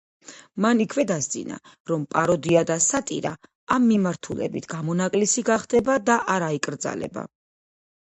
მან 0.65 0.79
იქვე 0.85 1.03
დასძინა, 1.11 1.59
რომ 1.91 2.07
პაროდია 2.15 2.65
და 2.71 2.79
სატირა 2.87 3.35
ამ 3.77 3.87
მიმართულებით 3.93 4.69
გამონაკლისი 4.75 5.47
გახდება 5.55 6.03
და 6.11 6.21
არ 6.39 6.51
აიკრძალება. 6.53 7.33